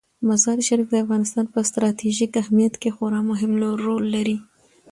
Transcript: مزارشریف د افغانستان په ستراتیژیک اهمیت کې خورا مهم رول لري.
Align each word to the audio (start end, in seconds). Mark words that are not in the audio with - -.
مزارشریف 0.27 0.87
د 0.91 0.95
افغانستان 1.03 1.45
په 1.53 1.59
ستراتیژیک 1.69 2.31
اهمیت 2.41 2.73
کې 2.81 2.89
خورا 2.95 3.19
مهم 3.29 3.51
رول 3.85 4.03
لري. 4.15 4.37